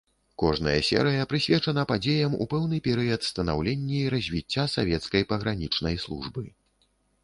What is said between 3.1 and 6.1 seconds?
станаўлення і развіцця савецкай пагранічнай